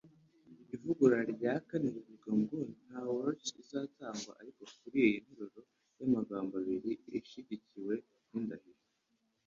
Ivugurura 0.75 1.19
rya 1.33 1.53
kane 1.67 1.89
rivuga 1.95 2.29
ngo 2.41 2.57
Nta 2.85 2.99
warrants 3.13 3.51
izatangwa 3.61 4.31
ariko 4.41 4.61
kuri 4.79 4.97
iyi 5.07 5.17
nteruro 5.23 5.61
yamagambo 5.99 6.51
abiri 6.61 6.91
ishyigikiwe 7.19 7.95
nindahiro 8.29 8.81